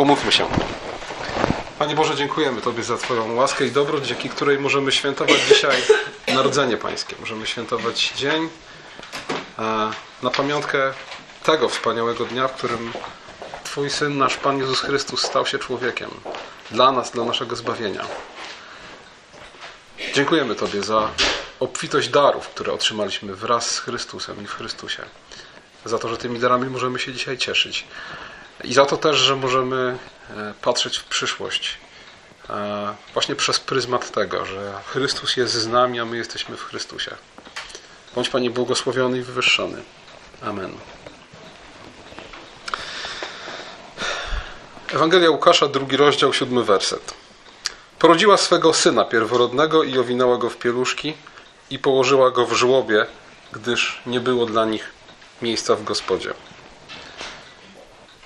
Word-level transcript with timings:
Pomówmy 0.00 0.32
się. 0.32 0.46
Panie 1.78 1.94
Boże, 1.94 2.16
dziękujemy 2.16 2.60
Tobie 2.60 2.82
za 2.82 2.96
Twoją 2.96 3.34
łaskę 3.34 3.66
i 3.66 3.70
dobroć, 3.70 4.06
dzięki 4.06 4.28
której 4.28 4.58
możemy 4.58 4.92
świętować 4.92 5.40
dzisiaj 5.48 5.82
Narodzenie 6.34 6.76
Pańskie. 6.76 7.16
Możemy 7.20 7.46
świętować 7.46 8.12
dzień 8.16 8.48
e, 9.58 9.90
na 10.22 10.30
pamiątkę 10.36 10.92
tego 11.42 11.68
wspaniałego 11.68 12.24
dnia, 12.24 12.48
w 12.48 12.52
którym 12.52 12.92
Twój 13.64 13.90
Syn, 13.90 14.18
nasz 14.18 14.36
Pan 14.36 14.58
Jezus 14.58 14.80
Chrystus, 14.80 15.22
stał 15.22 15.46
się 15.46 15.58
człowiekiem. 15.58 16.10
Dla 16.70 16.92
nas, 16.92 17.10
dla 17.10 17.24
naszego 17.24 17.56
zbawienia. 17.56 18.04
Dziękujemy 20.14 20.54
Tobie 20.54 20.82
za 20.82 21.08
obfitość 21.60 22.08
darów, 22.08 22.48
które 22.48 22.72
otrzymaliśmy 22.72 23.34
wraz 23.34 23.70
z 23.70 23.78
Chrystusem 23.78 24.42
i 24.42 24.46
w 24.46 24.54
Chrystusie. 24.54 25.02
Za 25.84 25.98
to, 25.98 26.08
że 26.08 26.16
tymi 26.16 26.38
darami 26.38 26.70
możemy 26.70 26.98
się 26.98 27.12
dzisiaj 27.12 27.38
cieszyć. 27.38 27.86
I 28.64 28.74
za 28.74 28.86
to 28.86 28.96
też, 28.96 29.16
że 29.16 29.36
możemy 29.36 29.98
e, 30.30 30.54
patrzeć 30.62 30.98
w 30.98 31.04
przyszłość. 31.04 31.78
E, 32.50 32.94
właśnie 33.12 33.34
przez 33.36 33.60
pryzmat 33.60 34.10
tego, 34.10 34.46
że 34.46 34.72
Chrystus 34.86 35.36
jest 35.36 35.54
z 35.54 35.66
nami, 35.66 36.00
a 36.00 36.04
my 36.04 36.16
jesteśmy 36.16 36.56
w 36.56 36.64
Chrystusie. 36.64 37.14
Bądź 38.14 38.28
Panie 38.28 38.50
błogosławiony 38.50 39.18
i 39.18 39.22
wywyższony. 39.22 39.82
Amen. 40.42 40.72
Ewangelia 44.92 45.30
Łukasza, 45.30 45.68
drugi 45.68 45.96
rozdział, 45.96 46.32
siódmy 46.32 46.64
werset. 46.64 47.14
Porodziła 47.98 48.36
swego 48.36 48.74
syna 48.74 49.04
pierworodnego 49.04 49.82
i 49.82 49.98
owinęła 49.98 50.38
go 50.38 50.50
w 50.50 50.56
pieluszki 50.56 51.14
i 51.70 51.78
położyła 51.78 52.30
go 52.30 52.46
w 52.46 52.52
żłobie, 52.52 53.06
gdyż 53.52 54.00
nie 54.06 54.20
było 54.20 54.46
dla 54.46 54.64
nich 54.64 54.92
miejsca 55.42 55.74
w 55.74 55.84
gospodzie. 55.84 56.34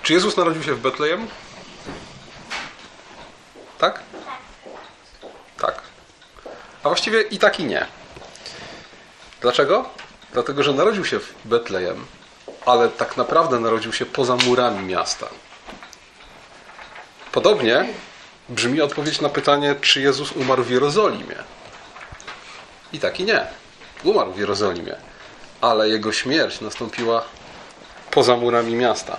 Czy 0.05 0.13
Jezus 0.13 0.37
narodził 0.37 0.63
się 0.63 0.73
w 0.73 0.79
Betlejem? 0.79 1.27
Tak? 3.77 3.99
Tak. 5.57 5.81
A 6.83 6.89
właściwie 6.89 7.21
i 7.21 7.37
tak 7.37 7.59
i 7.59 7.63
nie. 7.63 7.87
Dlaczego? 9.41 9.89
Dlatego, 10.33 10.63
że 10.63 10.73
narodził 10.73 11.05
się 11.05 11.19
w 11.19 11.33
Betlejem, 11.45 12.05
ale 12.65 12.89
tak 12.89 13.17
naprawdę 13.17 13.59
narodził 13.59 13.93
się 13.93 14.05
poza 14.05 14.35
murami 14.35 14.85
miasta. 14.85 15.27
Podobnie 17.31 17.85
brzmi 18.49 18.81
odpowiedź 18.81 19.21
na 19.21 19.29
pytanie, 19.29 19.75
czy 19.81 20.01
Jezus 20.01 20.31
umarł 20.31 20.63
w 20.63 20.69
Jerozolimie. 20.69 21.37
I 22.93 22.99
tak 22.99 23.19
i 23.19 23.23
nie. 23.23 23.47
Umarł 24.03 24.33
w 24.33 24.39
Jerozolimie, 24.39 24.95
ale 25.61 25.89
jego 25.89 26.11
śmierć 26.11 26.61
nastąpiła 26.61 27.23
poza 28.11 28.37
murami 28.37 28.75
miasta. 28.75 29.17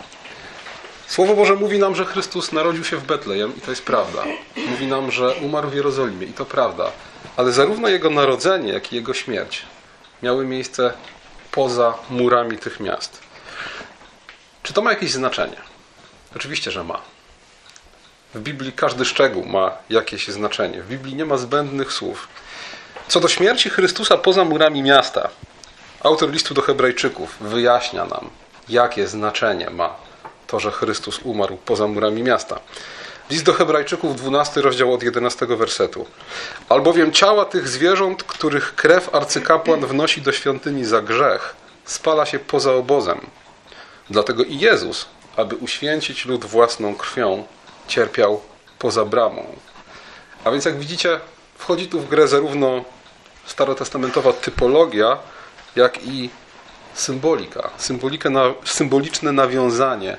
Słowo 1.08 1.34
Boże 1.34 1.54
mówi 1.54 1.78
nam, 1.78 1.94
że 1.94 2.04
Chrystus 2.04 2.52
narodził 2.52 2.84
się 2.84 2.96
w 2.96 3.04
Betlejem 3.04 3.56
i 3.56 3.60
to 3.60 3.70
jest 3.70 3.82
prawda. 3.82 4.24
Mówi 4.68 4.86
nam, 4.86 5.10
że 5.10 5.34
umarł 5.34 5.70
w 5.70 5.74
Jerozolimie 5.74 6.26
i 6.26 6.32
to 6.32 6.44
prawda. 6.44 6.90
Ale 7.36 7.52
zarówno 7.52 7.88
jego 7.88 8.10
narodzenie, 8.10 8.72
jak 8.72 8.92
i 8.92 8.96
jego 8.96 9.14
śmierć 9.14 9.62
miały 10.22 10.46
miejsce 10.46 10.92
poza 11.50 11.94
murami 12.10 12.58
tych 12.58 12.80
miast. 12.80 13.20
Czy 14.62 14.72
to 14.72 14.82
ma 14.82 14.90
jakieś 14.90 15.12
znaczenie? 15.12 15.56
Oczywiście, 16.36 16.70
że 16.70 16.84
ma. 16.84 17.00
W 18.34 18.40
Biblii 18.40 18.72
każdy 18.72 19.04
szczegół 19.04 19.44
ma 19.44 19.72
jakieś 19.90 20.28
znaczenie. 20.28 20.82
W 20.82 20.88
Biblii 20.88 21.14
nie 21.14 21.24
ma 21.24 21.36
zbędnych 21.36 21.92
słów. 21.92 22.28
Co 23.08 23.20
do 23.20 23.28
śmierci 23.28 23.70
Chrystusa 23.70 24.18
poza 24.18 24.44
murami 24.44 24.82
miasta, 24.82 25.28
autor 26.02 26.30
listu 26.30 26.54
do 26.54 26.62
Hebrajczyków 26.62 27.36
wyjaśnia 27.40 28.04
nam, 28.04 28.30
jakie 28.68 29.08
znaczenie 29.08 29.70
ma 29.70 29.94
to, 30.46 30.60
że 30.60 30.72
Chrystus 30.72 31.20
umarł 31.24 31.56
poza 31.56 31.86
murami 31.86 32.22
miasta. 32.22 32.60
List 33.30 33.44
do 33.44 33.52
Hebrajczyków, 33.52 34.16
12 34.16 34.60
rozdział 34.60 34.94
od 34.94 35.02
11 35.02 35.46
wersetu. 35.46 36.06
Albowiem 36.68 37.12
ciała 37.12 37.44
tych 37.44 37.68
zwierząt, 37.68 38.24
których 38.24 38.74
krew 38.74 39.14
arcykapłan 39.14 39.86
wnosi 39.86 40.22
do 40.22 40.32
świątyni 40.32 40.84
za 40.84 41.02
grzech, 41.02 41.56
spala 41.84 42.26
się 42.26 42.38
poza 42.38 42.72
obozem. 42.72 43.20
Dlatego 44.10 44.44
i 44.44 44.58
Jezus, 44.58 45.06
aby 45.36 45.56
uświęcić 45.56 46.24
lud 46.24 46.44
własną 46.44 46.94
krwią, 46.94 47.46
cierpiał 47.88 48.40
poza 48.78 49.04
bramą. 49.04 49.46
A 50.44 50.50
więc 50.50 50.64
jak 50.64 50.78
widzicie, 50.78 51.20
wchodzi 51.58 51.88
tu 51.88 52.00
w 52.00 52.08
grę 52.08 52.28
zarówno 52.28 52.84
starotestamentowa 53.46 54.32
typologia, 54.32 55.18
jak 55.76 56.04
i 56.04 56.30
symbolika. 56.94 57.70
Symboliczne 58.64 59.32
nawiązanie 59.32 60.16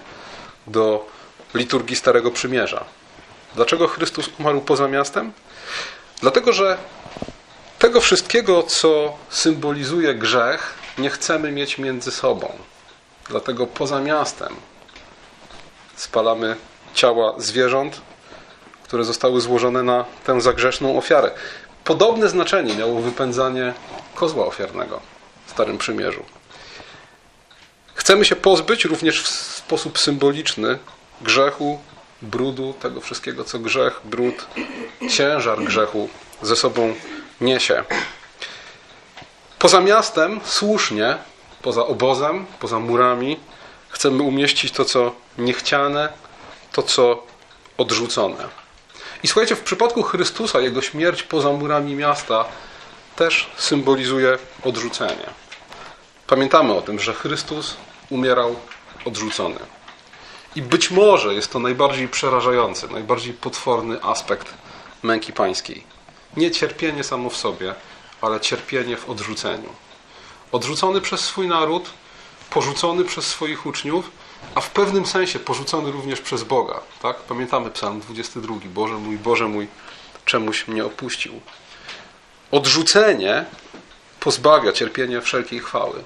do 0.68 1.06
liturgii 1.54 1.96
Starego 1.96 2.32
Przymierza. 2.32 2.86
Dlaczego 3.56 3.88
Chrystus 3.88 4.30
umarł 4.40 4.62
poza 4.62 4.88
miastem? 4.88 5.32
Dlatego, 6.22 6.54
że 6.54 6.78
tego 7.80 8.02
wszystkiego, 8.02 8.64
co 8.64 9.18
symbolizuje 9.30 10.16
grzech, 10.16 10.74
nie 10.98 11.10
chcemy 11.10 11.52
mieć 11.52 11.78
między 11.78 12.12
sobą. 12.12 12.52
Dlatego 13.30 13.68
poza 13.68 14.00
miastem 14.00 14.56
spalamy 15.96 16.56
ciała 16.94 17.34
zwierząt, 17.38 18.02
które 18.84 19.04
zostały 19.04 19.42
złożone 19.42 19.84
na 19.84 20.06
tę 20.26 20.42
zagrzeszną 20.42 20.98
ofiarę. 20.98 21.32
Podobne 21.84 22.30
znaczenie 22.30 22.76
miało 22.76 23.02
wypędzanie 23.02 23.74
kozła 24.16 24.46
ofiarnego 24.46 25.00
w 25.48 25.52
Starym 25.52 25.78
Przymierzu. 25.78 26.24
Chcemy 27.98 28.26
się 28.26 28.36
pozbyć 28.36 28.86
również 28.86 29.22
w 29.24 29.30
sposób 29.30 30.00
symboliczny 30.00 30.80
grzechu, 31.22 31.80
brudu, 32.22 32.74
tego 32.80 33.02
wszystkiego, 33.02 33.44
co 33.44 33.60
grzech, 33.60 34.02
brud, 34.04 34.48
ciężar 35.10 35.64
grzechu 35.64 36.10
ze 36.42 36.56
sobą 36.56 36.96
niesie. 37.42 37.84
Poza 39.60 39.82
miastem, 39.82 40.40
słusznie, 40.46 41.18
poza 41.62 41.86
obozem, 41.86 42.46
poza 42.60 42.80
murami, 42.80 43.40
chcemy 43.90 44.24
umieścić 44.24 44.72
to, 44.72 44.86
co 44.86 45.16
niechciane, 45.38 46.10
to, 46.72 46.84
co 46.84 47.24
odrzucone. 47.78 48.48
I 49.24 49.28
słuchajcie, 49.28 49.56
w 49.56 49.62
przypadku 49.62 50.04
Chrystusa, 50.04 50.60
jego 50.60 50.82
śmierć 50.82 51.24
poza 51.24 51.52
murami 51.52 51.96
miasta 51.96 52.46
też 53.16 53.50
symbolizuje 53.58 54.38
odrzucenie. 54.64 55.30
Pamiętamy 56.28 56.74
o 56.74 56.82
tym, 56.82 57.00
że 57.00 57.14
Chrystus 57.14 57.78
umierał 58.10 58.56
odrzucony. 59.06 59.60
I 60.56 60.62
być 60.62 60.92
może 60.92 61.34
jest 61.34 61.52
to 61.52 61.60
najbardziej 61.60 62.08
przerażający, 62.08 62.88
najbardziej 62.88 63.34
potworny 63.34 64.04
aspekt 64.04 64.54
męki 65.04 65.34
pańskiej. 65.34 65.84
Nie 66.38 66.52
cierpienie 66.52 67.04
samo 67.04 67.30
w 67.30 67.38
sobie, 67.38 67.76
ale 68.22 68.40
cierpienie 68.40 68.98
w 68.98 69.10
odrzuceniu. 69.10 69.70
Odrzucony 70.52 71.02
przez 71.02 71.22
swój 71.22 71.48
naród, 71.48 71.90
porzucony 72.50 73.04
przez 73.04 73.28
swoich 73.28 73.66
uczniów, 73.66 74.12
a 74.56 74.62
w 74.62 74.70
pewnym 74.70 75.06
sensie 75.06 75.40
porzucony 75.40 75.92
również 75.92 76.22
przez 76.22 76.44
Boga. 76.44 76.80
Tak? 77.02 77.18
Pamiętamy 77.18 77.72
Psalm 77.72 78.00
22. 78.00 78.56
Boże 78.66 78.94
mój, 78.94 79.18
Boże 79.18 79.48
mój, 79.48 79.68
czemuś 80.26 80.68
mnie 80.68 80.86
opuścił. 80.86 81.42
Odrzucenie 82.52 83.46
pozbawia 84.20 84.72
cierpienia 84.72 85.22
wszelkiej 85.22 85.60
chwały. 85.60 86.04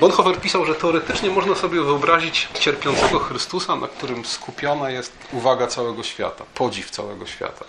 Bonhoeffer 0.00 0.40
pisał, 0.40 0.64
że 0.64 0.74
teoretycznie 0.74 1.30
można 1.30 1.54
sobie 1.54 1.80
wyobrazić 1.80 2.48
cierpiącego 2.60 3.18
Chrystusa, 3.18 3.76
na 3.76 3.88
którym 3.88 4.24
skupiona 4.24 4.90
jest 4.90 5.12
uwaga 5.32 5.66
całego 5.66 6.02
świata, 6.02 6.44
podziw 6.54 6.90
całego 6.90 7.26
świata. 7.26 7.64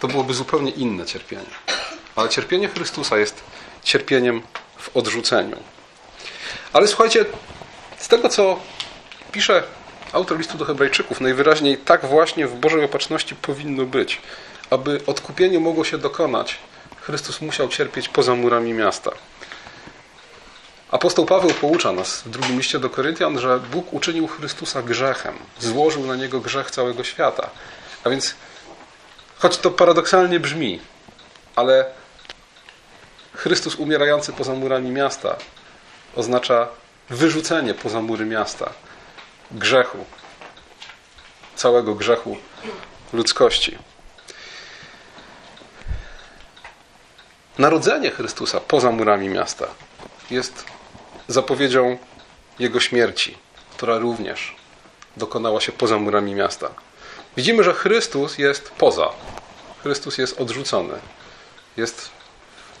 To 0.00 0.08
byłoby 0.08 0.34
zupełnie 0.34 0.70
inne 0.70 1.06
cierpienie. 1.06 1.50
Ale 2.16 2.28
cierpienie 2.28 2.68
Chrystusa 2.68 3.18
jest 3.18 3.42
cierpieniem 3.82 4.42
w 4.76 4.96
odrzuceniu. 4.96 5.56
Ale 6.72 6.88
słuchajcie, 6.88 7.24
z 7.98 8.08
tego 8.08 8.28
co 8.28 8.58
pisze 9.32 9.62
autor 10.12 10.38
listu 10.38 10.58
do 10.58 10.64
Hebrajczyków, 10.64 11.20
najwyraźniej 11.20 11.78
tak 11.78 12.06
właśnie 12.06 12.46
w 12.46 12.54
Bożej 12.54 12.84
opatrzności 12.84 13.34
powinno 13.34 13.84
być. 13.84 14.20
Aby 14.70 15.00
odkupienie 15.06 15.60
mogło 15.60 15.84
się 15.84 15.98
dokonać, 15.98 16.58
Chrystus 17.00 17.40
musiał 17.40 17.68
cierpieć 17.68 18.08
poza 18.08 18.34
murami 18.34 18.72
miasta. 18.72 19.10
Apostoł 20.90 21.26
Paweł 21.26 21.50
poucza 21.50 21.92
nas 21.92 22.22
w 22.22 22.30
drugim 22.30 22.56
liście 22.56 22.78
do 22.78 22.90
Koryntian, 22.90 23.38
że 23.38 23.58
Bóg 23.58 23.92
uczynił 23.92 24.26
Chrystusa 24.26 24.82
grzechem, 24.82 25.38
złożył 25.60 26.06
na 26.06 26.16
niego 26.16 26.40
grzech 26.40 26.70
całego 26.70 27.04
świata. 27.04 27.50
A 28.04 28.10
więc, 28.10 28.34
choć 29.38 29.58
to 29.58 29.70
paradoksalnie 29.70 30.40
brzmi, 30.40 30.80
ale 31.56 31.84
Chrystus 33.34 33.74
umierający 33.74 34.32
poza 34.32 34.52
murami 34.52 34.90
miasta 34.90 35.36
oznacza 36.16 36.68
wyrzucenie 37.10 37.74
poza 37.74 38.00
mury 38.00 38.26
miasta 38.26 38.72
grzechu, 39.50 40.04
całego 41.56 41.94
grzechu 41.94 42.36
ludzkości. 43.12 43.78
Narodzenie 47.58 48.10
Chrystusa 48.10 48.60
poza 48.60 48.90
murami 48.90 49.28
miasta 49.28 49.66
jest 50.30 50.64
zapowiedzią 51.32 51.98
Jego 52.58 52.80
śmierci, 52.80 53.38
która 53.76 53.98
również 53.98 54.56
dokonała 55.16 55.60
się 55.60 55.72
poza 55.72 55.98
murami 55.98 56.34
miasta. 56.34 56.70
Widzimy, 57.36 57.64
że 57.64 57.74
Chrystus 57.74 58.38
jest 58.38 58.70
poza. 58.70 59.08
Chrystus 59.82 60.18
jest 60.18 60.40
odrzucony. 60.40 60.94
Jest 61.76 62.10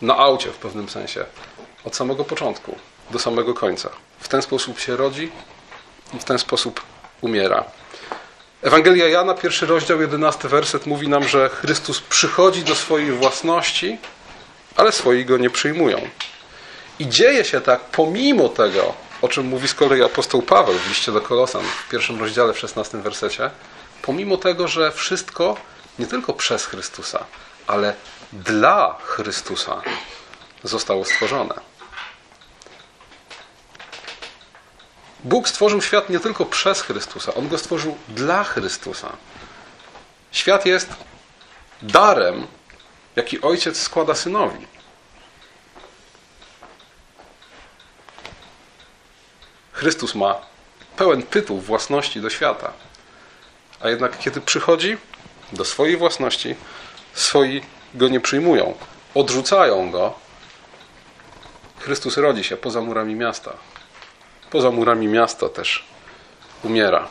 na 0.02 0.16
aucie 0.16 0.50
w 0.50 0.56
pewnym 0.56 0.88
sensie. 0.88 1.24
Od 1.84 1.96
samego 1.96 2.24
początku 2.24 2.76
do 3.10 3.18
samego 3.18 3.54
końca. 3.54 3.90
W 4.20 4.28
ten 4.28 4.42
sposób 4.42 4.80
się 4.80 4.96
rodzi 4.96 5.32
i 6.14 6.18
w 6.18 6.24
ten 6.24 6.38
sposób 6.38 6.80
umiera. 7.20 7.64
Ewangelia 8.62 9.08
Jana, 9.08 9.34
pierwszy 9.34 9.66
rozdział, 9.66 10.00
jedenasty 10.00 10.48
werset 10.48 10.86
mówi 10.86 11.08
nam, 11.08 11.28
że 11.28 11.48
Chrystus 11.48 12.00
przychodzi 12.00 12.62
do 12.62 12.74
swojej 12.74 13.12
własności, 13.12 13.98
ale 14.76 14.92
swoi 14.92 15.24
go 15.24 15.38
nie 15.38 15.50
przyjmują. 15.50 16.00
I 17.00 17.08
dzieje 17.08 17.44
się 17.44 17.60
tak 17.60 17.80
pomimo 17.80 18.48
tego, 18.48 18.94
o 19.22 19.28
czym 19.28 19.46
mówi 19.46 19.68
z 19.68 19.74
kolei 19.74 20.02
apostoł 20.02 20.42
Paweł 20.42 20.74
w 20.78 20.88
liście 20.88 21.12
do 21.12 21.20
Kolosan 21.20 21.62
w 21.62 21.88
pierwszym 21.88 22.20
rozdziale, 22.20 22.52
w 22.52 22.58
szesnastym 22.58 23.02
wersecie, 23.02 23.50
pomimo 24.02 24.36
tego, 24.36 24.68
że 24.68 24.92
wszystko 24.92 25.56
nie 25.98 26.06
tylko 26.06 26.32
przez 26.32 26.66
Chrystusa, 26.66 27.24
ale 27.66 27.94
dla 28.32 28.98
Chrystusa 29.04 29.82
zostało 30.64 31.04
stworzone. 31.04 31.54
Bóg 35.24 35.48
stworzył 35.48 35.82
świat 35.82 36.10
nie 36.10 36.20
tylko 36.20 36.46
przez 36.46 36.80
Chrystusa, 36.80 37.34
On 37.34 37.48
go 37.48 37.58
stworzył 37.58 37.96
dla 38.08 38.44
Chrystusa. 38.44 39.12
Świat 40.32 40.66
jest 40.66 40.88
darem, 41.82 42.46
jaki 43.16 43.40
ojciec 43.40 43.80
składa 43.82 44.14
synowi. 44.14 44.79
Chrystus 49.80 50.14
ma 50.14 50.34
pełen 50.96 51.22
tytuł 51.22 51.60
własności 51.60 52.20
do 52.20 52.30
świata. 52.30 52.72
A 53.80 53.88
jednak 53.88 54.18
kiedy 54.18 54.40
przychodzi 54.40 54.96
do 55.52 55.64
swojej 55.64 55.96
własności, 55.96 56.54
swoi 57.14 57.62
go 57.94 58.08
nie 58.08 58.20
przyjmują, 58.20 58.74
odrzucają 59.14 59.90
go. 59.90 60.14
Chrystus 61.78 62.16
rodzi 62.16 62.44
się 62.44 62.56
poza 62.56 62.80
murami 62.80 63.14
miasta. 63.14 63.52
Poza 64.50 64.70
murami 64.70 65.08
miasta 65.08 65.48
też 65.48 65.84
umiera. 66.64 67.08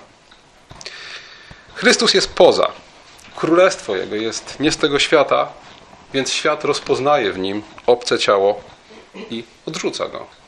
Chrystus 1.76 2.14
jest 2.14 2.34
poza. 2.34 2.72
Królestwo 3.36 3.96
Jego 3.96 4.16
jest 4.16 4.60
nie 4.60 4.72
z 4.72 4.78
tego 4.78 5.00
świata, 5.00 5.48
więc 6.14 6.34
świat 6.34 6.64
rozpoznaje 6.64 7.34
w 7.34 7.40
nim 7.40 7.64
obce 7.86 8.20
ciało 8.20 8.62
i 9.30 9.44
odrzuca 9.66 10.08
go. 10.08 10.40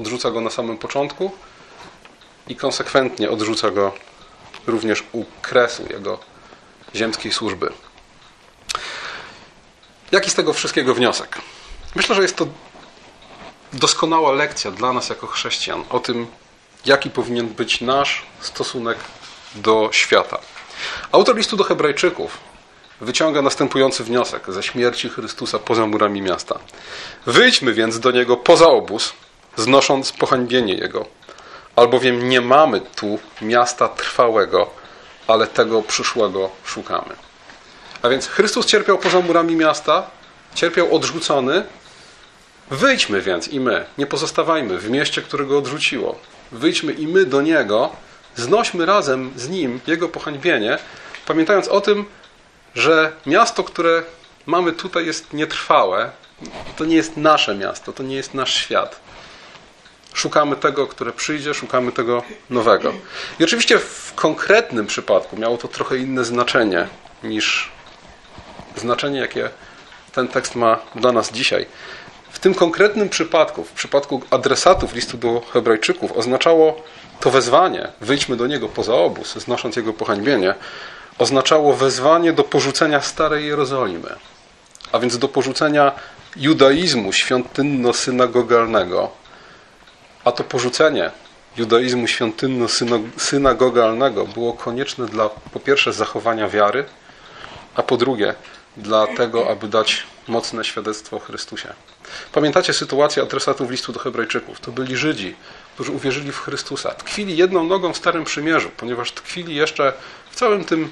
Odrzuca 0.00 0.30
go 0.30 0.40
na 0.40 0.50
samym 0.50 0.78
początku 0.78 1.30
i 2.48 2.56
konsekwentnie 2.56 3.30
odrzuca 3.30 3.70
go 3.70 3.92
również 4.66 5.04
u 5.12 5.24
kresu 5.42 5.82
jego 5.90 6.18
ziemskiej 6.94 7.32
służby. 7.32 7.72
Jaki 10.12 10.30
z 10.30 10.34
tego 10.34 10.52
wszystkiego 10.52 10.94
wniosek? 10.94 11.38
Myślę, 11.94 12.14
że 12.14 12.22
jest 12.22 12.36
to 12.36 12.46
doskonała 13.72 14.32
lekcja 14.32 14.70
dla 14.70 14.92
nas 14.92 15.08
jako 15.08 15.26
chrześcijan 15.26 15.84
o 15.90 16.00
tym, 16.00 16.26
jaki 16.86 17.10
powinien 17.10 17.48
być 17.48 17.80
nasz 17.80 18.22
stosunek 18.40 18.98
do 19.54 19.88
świata. 19.92 20.38
Autor 21.12 21.36
listu 21.36 21.56
do 21.56 21.64
Hebrajczyków 21.64 22.38
wyciąga 23.00 23.42
następujący 23.42 24.04
wniosek 24.04 24.52
ze 24.52 24.62
śmierci 24.62 25.08
Chrystusa 25.08 25.58
poza 25.58 25.86
murami 25.86 26.22
miasta. 26.22 26.58
Wyjdźmy 27.26 27.72
więc 27.72 28.00
do 28.00 28.10
niego 28.10 28.36
poza 28.36 28.66
obóz, 28.66 29.12
znosząc 29.60 30.12
pohańbienie 30.12 30.74
jego. 30.74 31.06
Albowiem 31.76 32.28
nie 32.28 32.40
mamy 32.40 32.80
tu 32.80 33.18
miasta 33.42 33.88
trwałego, 33.88 34.70
ale 35.26 35.46
tego 35.46 35.82
przyszłego 35.82 36.50
szukamy. 36.64 37.14
A 38.02 38.08
więc 38.08 38.28
Chrystus 38.28 38.66
cierpiał 38.66 38.98
poza 38.98 39.20
murami 39.20 39.56
miasta, 39.56 40.10
cierpiał 40.54 40.94
odrzucony. 40.94 41.64
Wyjdźmy 42.70 43.20
więc 43.20 43.48
i 43.48 43.60
my, 43.60 43.84
nie 43.98 44.06
pozostawajmy 44.06 44.78
w 44.78 44.90
mieście, 44.90 45.22
które 45.22 45.44
go 45.44 45.58
odrzuciło. 45.58 46.18
Wyjdźmy 46.52 46.92
i 46.92 47.06
my 47.06 47.24
do 47.24 47.42
niego, 47.42 47.90
znośmy 48.36 48.86
razem 48.86 49.32
z 49.36 49.48
nim 49.48 49.80
jego 49.86 50.08
pohańbienie, 50.08 50.78
pamiętając 51.26 51.68
o 51.68 51.80
tym, 51.80 52.04
że 52.74 53.12
miasto, 53.26 53.64
które 53.64 54.02
mamy 54.46 54.72
tutaj, 54.72 55.06
jest 55.06 55.32
nietrwałe. 55.32 56.10
To 56.76 56.84
nie 56.84 56.96
jest 56.96 57.16
nasze 57.16 57.54
miasto, 57.54 57.92
to 57.92 58.02
nie 58.02 58.16
jest 58.16 58.34
nasz 58.34 58.54
świat. 58.54 59.00
Szukamy 60.14 60.56
tego, 60.56 60.86
które 60.86 61.12
przyjdzie, 61.12 61.54
szukamy 61.54 61.92
tego 61.92 62.22
nowego. 62.50 62.92
I 63.40 63.44
oczywiście 63.44 63.78
w 63.78 64.12
konkretnym 64.14 64.86
przypadku 64.86 65.36
miało 65.36 65.58
to 65.58 65.68
trochę 65.68 65.96
inne 65.98 66.24
znaczenie 66.24 66.86
niż 67.22 67.72
znaczenie, 68.76 69.20
jakie 69.20 69.50
ten 70.12 70.28
tekst 70.28 70.54
ma 70.56 70.78
dla 70.94 71.12
nas 71.12 71.32
dzisiaj. 71.32 71.66
W 72.30 72.38
tym 72.38 72.54
konkretnym 72.54 73.08
przypadku, 73.08 73.64
w 73.64 73.72
przypadku 73.72 74.22
adresatów 74.30 74.94
listu 74.94 75.18
do 75.18 75.40
Hebrajczyków, 75.52 76.12
oznaczało 76.12 76.82
to 77.20 77.30
wezwanie, 77.30 77.88
wyjdźmy 78.00 78.36
do 78.36 78.46
niego 78.46 78.68
poza 78.68 78.94
obóz, 78.94 79.34
znosząc 79.34 79.76
jego 79.76 79.92
pohańbienie, 79.92 80.54
oznaczało 81.18 81.74
wezwanie 81.74 82.32
do 82.32 82.44
porzucenia 82.44 83.00
starej 83.00 83.46
Jerozolimy, 83.46 84.14
a 84.92 84.98
więc 84.98 85.18
do 85.18 85.28
porzucenia 85.28 85.92
judaizmu 86.36 87.12
świątynno-synagogalnego. 87.12 89.08
A 90.24 90.32
to 90.32 90.44
porzucenie 90.44 91.10
judaizmu 91.56 92.06
świątynno-synagogalnego 92.06 94.26
było 94.26 94.52
konieczne 94.52 95.06
dla 95.06 95.28
po 95.28 95.60
pierwsze 95.60 95.92
zachowania 95.92 96.48
wiary, 96.48 96.84
a 97.74 97.82
po 97.82 97.96
drugie 97.96 98.34
dla 98.76 99.06
tego, 99.06 99.50
aby 99.50 99.68
dać 99.68 100.02
mocne 100.28 100.64
świadectwo 100.64 101.16
o 101.16 101.20
Chrystusie. 101.20 101.68
Pamiętacie 102.32 102.72
sytuację 102.72 103.22
adresatów 103.22 103.70
listu 103.70 103.92
do 103.92 104.00
Hebrajczyków? 104.00 104.60
To 104.60 104.72
byli 104.72 104.96
Żydzi, 104.96 105.36
którzy 105.74 105.92
uwierzyli 105.92 106.32
w 106.32 106.38
Chrystusa. 106.38 106.90
Tkwili 106.90 107.36
jedną 107.36 107.64
nogą 107.64 107.92
w 107.92 107.96
Starym 107.96 108.24
Przymierzu, 108.24 108.70
ponieważ 108.76 109.12
tkwili 109.12 109.54
jeszcze 109.54 109.92
w 110.30 110.36
całym 110.36 110.64
tym 110.64 110.90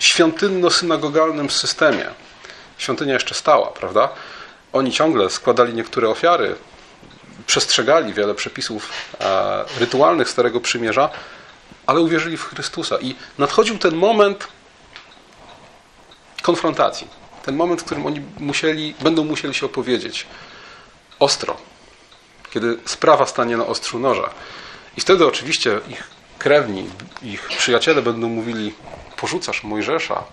świątynno-synagogalnym 0.00 1.50
systemie. 1.50 2.06
Świątynia 2.78 3.14
jeszcze 3.14 3.34
stała, 3.34 3.66
prawda? 3.66 4.08
Oni 4.72 4.92
ciągle 4.92 5.30
składali 5.30 5.74
niektóre 5.74 6.08
ofiary, 6.08 6.56
przestrzegali 7.46 8.12
wiele 8.12 8.34
przepisów 8.34 8.90
e, 9.20 9.64
rytualnych 9.80 10.28
Starego 10.28 10.60
Przymierza, 10.60 11.10
ale 11.86 12.00
uwierzyli 12.00 12.36
w 12.36 12.44
Chrystusa. 12.44 12.98
I 13.00 13.14
nadchodził 13.38 13.78
ten 13.78 13.94
moment 13.94 14.48
konfrontacji. 16.42 17.06
Ten 17.44 17.56
moment, 17.56 17.80
w 17.80 17.84
którym 17.84 18.06
oni 18.06 18.22
musieli, 18.38 18.94
będą 19.00 19.24
musieli 19.24 19.54
się 19.54 19.66
opowiedzieć 19.66 20.26
ostro, 21.18 21.56
kiedy 22.50 22.78
sprawa 22.84 23.26
stanie 23.26 23.56
na 23.56 23.66
ostrzu 23.66 23.98
noża. 23.98 24.30
I 24.96 25.00
wtedy 25.00 25.26
oczywiście 25.26 25.80
ich 25.88 26.10
krewni, 26.38 26.90
ich 27.22 27.48
przyjaciele 27.48 28.02
będą 28.02 28.28
mówili: 28.28 28.74
Porzucasz 29.16 29.64
Mojżesza, 29.64 30.24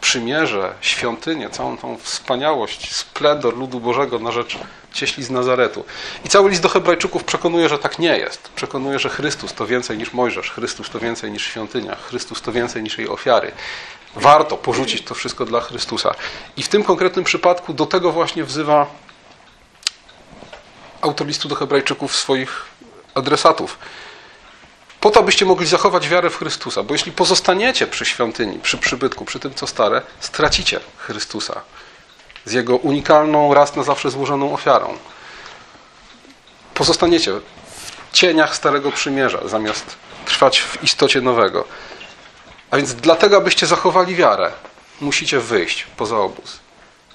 przymierze, 0.00 0.74
świątynię, 0.80 1.50
całą 1.50 1.78
tą 1.78 1.98
wspaniałość, 1.98 2.96
splendor 2.96 3.56
ludu 3.56 3.80
Bożego 3.80 4.18
na 4.18 4.32
rzecz 4.32 4.58
cieśli 4.92 5.24
z 5.24 5.30
Nazaretu. 5.30 5.84
I 6.24 6.28
cały 6.28 6.50
list 6.50 6.62
do 6.62 6.68
Hebrajczyków 6.68 7.24
przekonuje, 7.24 7.68
że 7.68 7.78
tak 7.78 7.98
nie 7.98 8.18
jest. 8.18 8.48
Przekonuje, 8.48 8.98
że 8.98 9.08
Chrystus 9.08 9.54
to 9.54 9.66
więcej 9.66 9.98
niż 9.98 10.12
Mojżesz, 10.12 10.50
Chrystus 10.50 10.90
to 10.90 10.98
więcej 10.98 11.30
niż 11.32 11.46
świątynia, 11.46 11.96
Chrystus 11.96 12.42
to 12.42 12.52
więcej 12.52 12.82
niż 12.82 12.98
jej 12.98 13.08
ofiary. 13.08 13.52
Warto 14.16 14.56
porzucić 14.56 15.02
to 15.02 15.14
wszystko 15.14 15.44
dla 15.44 15.60
Chrystusa. 15.60 16.14
I 16.56 16.62
w 16.62 16.68
tym 16.68 16.84
konkretnym 16.84 17.24
przypadku 17.24 17.74
do 17.74 17.86
tego 17.86 18.12
właśnie 18.12 18.44
wzywa 18.44 18.86
autor 21.00 21.26
listu 21.26 21.48
do 21.48 21.54
Hebrajczyków 21.54 22.16
swoich 22.16 22.64
adresatów. 23.14 23.78
Po 25.00 25.10
to, 25.10 25.22
byście 25.22 25.44
mogli 25.44 25.66
zachować 25.66 26.08
wiarę 26.08 26.30
w 26.30 26.36
Chrystusa. 26.36 26.82
Bo 26.82 26.94
jeśli 26.94 27.12
pozostaniecie 27.12 27.86
przy 27.86 28.04
świątyni, 28.04 28.58
przy 28.58 28.78
przybytku, 28.78 29.24
przy 29.24 29.40
tym, 29.40 29.54
co 29.54 29.66
stare, 29.66 30.02
stracicie 30.20 30.80
Chrystusa 30.96 31.60
z 32.44 32.52
Jego 32.52 32.76
unikalną, 32.76 33.54
raz 33.54 33.76
na 33.76 33.82
zawsze 33.82 34.10
złożoną 34.10 34.54
ofiarą. 34.54 34.98
Pozostaniecie 36.74 37.32
w 37.32 38.12
cieniach 38.12 38.56
Starego 38.56 38.92
Przymierza, 38.92 39.48
zamiast 39.48 39.96
trwać 40.24 40.60
w 40.60 40.84
istocie 40.84 41.20
nowego. 41.20 41.64
A 42.70 42.76
więc 42.76 42.94
dlatego, 42.94 43.36
abyście 43.36 43.66
zachowali 43.66 44.14
wiarę, 44.14 44.52
musicie 45.00 45.40
wyjść 45.40 45.86
poza 45.96 46.18
obóz. 46.18 46.67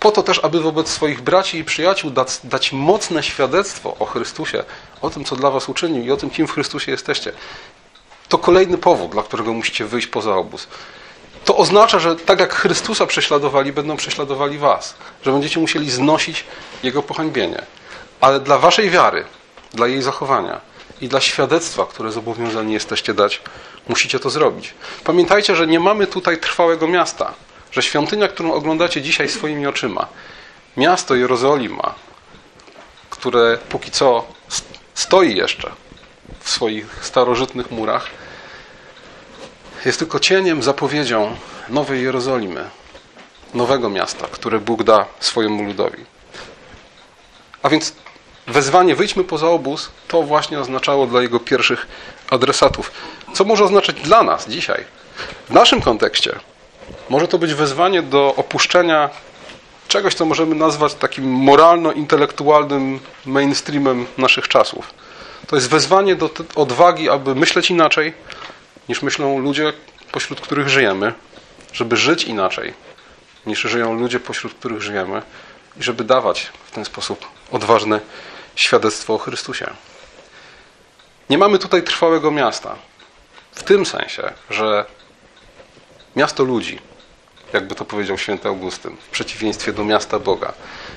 Po 0.04 0.12
to 0.12 0.24
też, 0.24 0.40
aby 0.44 0.62
wobec 0.62 0.90
swoich 0.90 1.22
braci 1.22 1.58
i 1.58 1.64
przyjaciół 1.64 2.12
dać, 2.12 2.40
dać 2.44 2.72
mocne 2.72 3.24
świadectwo 3.24 3.96
o 4.00 4.06
Chrystusie, 4.06 4.64
o 5.02 5.10
tym, 5.10 5.26
co 5.26 5.36
dla 5.36 5.52
was 5.52 5.70
uczynił 5.70 6.04
i 6.04 6.12
o 6.12 6.18
tym, 6.18 6.30
kim 6.30 6.48
w 6.48 6.52
Chrystusie 6.52 6.92
jesteście. 6.92 7.32
To 8.30 8.38
kolejny 8.38 8.78
powód, 8.78 9.12
dla 9.12 9.24
którego 9.24 9.54
musicie 9.54 9.86
wyjść 9.86 10.08
poza 10.08 10.36
obóz. 10.36 10.68
To 11.46 11.58
oznacza, 11.58 12.00
że 12.00 12.16
tak 12.16 12.40
jak 12.40 12.54
Chrystusa 12.54 13.06
prześladowali, 13.06 13.74
będą 13.74 13.98
prześladowali 13.98 14.58
was. 14.58 14.96
Że 15.26 15.32
będziecie 15.32 15.60
musieli 15.60 15.92
znosić 15.92 16.46
Jego 16.84 17.04
pohańbienie. 17.04 17.62
Ale 18.22 18.40
dla 18.40 18.58
waszej 18.58 18.90
wiary, 18.90 19.26
dla 19.74 19.88
jej 19.88 20.02
zachowania 20.02 20.62
i 21.02 21.08
dla 21.08 21.22
świadectwa, 21.22 21.86
które 21.86 22.12
zobowiązani 22.12 22.74
jesteście 22.74 23.14
dać, 23.14 23.42
musicie 23.88 24.20
to 24.20 24.30
zrobić. 24.30 24.74
Pamiętajcie, 25.04 25.56
że 25.56 25.68
nie 25.68 25.80
mamy 25.80 26.08
tutaj 26.08 26.38
trwałego 26.38 26.88
miasta, 26.88 27.34
że 27.74 27.82
świątynia, 27.82 28.28
którą 28.28 28.54
oglądacie 28.54 29.02
dzisiaj 29.02 29.30
swoimi 29.30 29.68
oczyma, 29.68 30.08
miasto 30.78 31.16
Jerozolima, 31.16 31.96
które 33.10 33.58
póki 33.70 33.92
co 33.92 34.28
stoi 34.94 35.36
jeszcze 35.36 35.72
w 36.40 36.50
swoich 36.50 37.06
starożytnych 37.06 37.72
murach, 37.72 38.08
jest 39.86 40.00
tylko 40.00 40.20
cieniem, 40.20 40.64
zapowiedzią 40.64 41.36
nowej 41.70 42.04
Jerozolimy, 42.04 42.70
nowego 43.54 43.90
miasta, 43.90 44.28
które 44.32 44.60
Bóg 44.60 44.84
da 44.84 45.06
swojemu 45.20 45.64
ludowi. 45.64 46.06
A 47.64 47.70
więc 47.70 47.94
wezwanie 48.48 48.96
wyjdźmy 48.96 49.24
poza 49.24 49.48
obóz 49.48 49.90
to 50.08 50.24
właśnie 50.24 50.60
oznaczało 50.60 51.08
dla 51.08 51.22
jego 51.22 51.40
pierwszych 51.40 51.88
adresatów. 52.30 52.92
Co 53.34 53.44
może 53.44 53.64
oznaczać 53.64 54.02
dla 54.02 54.24
nas 54.24 54.48
dzisiaj? 54.50 54.86
W 55.50 55.54
naszym 55.54 55.82
kontekście 55.82 56.40
może 57.10 57.28
to 57.28 57.38
być 57.38 57.54
wezwanie 57.54 58.02
do 58.02 58.36
opuszczenia 58.36 59.10
czegoś, 59.88 60.14
co 60.14 60.26
możemy 60.26 60.56
nazwać 60.56 60.94
takim 60.94 61.26
moralno-intelektualnym 61.26 63.00
mainstreamem 63.26 64.06
naszych 64.18 64.48
czasów. 64.48 64.94
To 65.48 65.56
jest 65.56 65.70
wezwanie 65.70 66.16
do 66.16 66.30
odwagi, 66.56 67.10
aby 67.10 67.36
myśleć 67.36 67.70
inaczej, 67.70 68.14
niż 68.90 69.02
myślą 69.02 69.40
ludzie, 69.40 69.74
pośród 70.12 70.42
których 70.42 70.70
żyjemy, 70.70 71.14
żeby 71.74 71.98
żyć 71.98 72.24
inaczej, 72.24 72.74
niż 73.46 73.60
żyją 73.60 73.94
ludzie, 73.94 74.20
pośród 74.20 74.54
których 74.54 74.82
żyjemy, 74.82 75.22
i 75.80 75.84
żeby 75.84 76.04
dawać 76.04 76.52
w 76.66 76.72
ten 76.72 76.86
sposób 76.86 77.26
odważne 77.52 78.00
świadectwo 78.56 79.14
o 79.14 79.18
Chrystusie. 79.18 79.70
Nie 81.30 81.38
mamy 81.38 81.60
tutaj 81.60 81.84
trwałego 81.84 82.32
miasta. 82.32 82.76
W 83.52 83.64
tym 83.64 83.86
sensie, 83.86 84.34
że 84.50 84.86
miasto 86.16 86.44
ludzi, 86.44 86.80
jakby 87.54 87.76
to 87.76 87.86
powiedział 87.86 88.18
święty 88.18 88.48
Augustyn, 88.48 88.98
w 88.98 89.10
przeciwieństwie 89.10 89.74
do 89.74 89.84
miasta 89.84 90.20
Boga. 90.20 90.54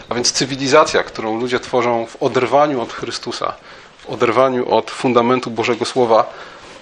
A 0.09 0.15
więc 0.15 0.33
cywilizacja, 0.33 1.03
którą 1.03 1.41
ludzie 1.41 1.61
tworzą 1.61 2.07
w 2.07 2.23
oderwaniu 2.23 2.83
od 2.83 2.93
Chrystusa, 2.93 3.55
w 3.99 4.11
oderwaniu 4.11 4.75
od 4.75 4.91
fundamentu 4.91 5.51
Bożego 5.51 5.85
Słowa, 5.85 6.33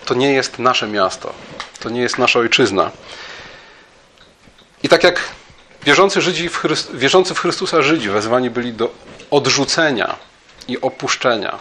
to 0.05 0.15
nie 0.15 0.33
jest 0.33 0.59
nasze 0.59 0.87
miasto, 0.89 1.33
to 1.81 1.91
nie 1.91 2.01
jest 2.01 2.19
nasza 2.19 2.39
ojczyzna. 2.39 2.91
I 4.83 4.89
tak 4.89 5.05
jak 5.05 5.21
wierzący, 5.85 6.21
Żydzi 6.21 6.49
w 6.49 6.57
Chryst... 6.57 6.97
wierzący 6.97 7.35
w 7.35 7.39
Chrystusa 7.39 7.83
Żydzi 7.83 8.09
wezwani 8.09 8.51
byli 8.51 8.73
do 8.73 8.91
odrzucenia 9.31 10.17
i 10.69 10.81
opuszczenia 10.81 11.59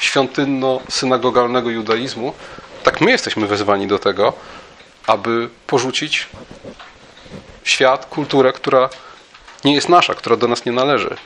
świątynno-synagogalnego 0.00 1.70
judaizmu, 1.70 2.34
tak 2.82 3.00
my 3.00 3.10
jesteśmy 3.10 3.46
wezwani 3.46 3.86
do 3.86 3.98
tego, 3.98 4.32
aby 5.06 5.48
porzucić 5.66 6.28
świat, 7.64 8.06
kulturę, 8.06 8.52
która 8.52 8.88
nie 9.64 9.74
jest 9.74 9.88
nasza, 9.88 10.14
która 10.14 10.36
do 10.36 10.48
nas 10.48 10.64
nie 10.64 10.72
należy. 10.72 11.16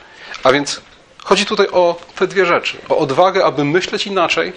A 0.43 0.51
więc 0.51 0.81
chodzi 1.23 1.45
tutaj 1.45 1.67
o 1.67 1.95
te 2.15 2.27
dwie 2.27 2.45
rzeczy: 2.45 2.77
o 2.89 2.97
odwagę, 2.97 3.45
aby 3.45 3.63
myśleć 3.63 4.07
inaczej, 4.07 4.53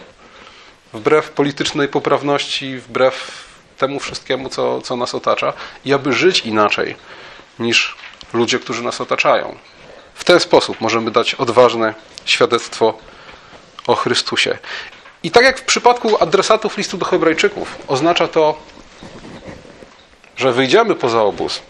wbrew 0.92 1.30
politycznej 1.30 1.88
poprawności, 1.88 2.78
wbrew 2.78 3.44
temu 3.78 4.00
wszystkiemu, 4.00 4.48
co, 4.48 4.80
co 4.80 4.96
nas 4.96 5.14
otacza, 5.14 5.52
i 5.84 5.92
aby 5.92 6.12
żyć 6.12 6.40
inaczej 6.40 6.96
niż 7.58 7.96
ludzie, 8.32 8.58
którzy 8.58 8.82
nas 8.82 9.00
otaczają. 9.00 9.56
W 10.14 10.24
ten 10.24 10.40
sposób 10.40 10.80
możemy 10.80 11.10
dać 11.10 11.34
odważne 11.34 11.94
świadectwo 12.24 12.98
o 13.86 13.94
Chrystusie. 13.94 14.58
I 15.22 15.30
tak 15.30 15.44
jak 15.44 15.58
w 15.58 15.62
przypadku 15.62 16.22
adresatów 16.22 16.76
listu 16.76 16.98
do 16.98 17.04
Hebrajczyków, 17.04 17.78
oznacza 17.88 18.28
to, 18.28 18.58
że 20.36 20.52
wyjdziemy 20.52 20.94
poza 20.94 21.22
obóz, 21.22 21.62